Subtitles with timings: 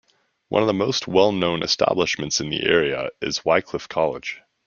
[0.49, 4.41] One of the most well known establishments in the area is Wycliffe College.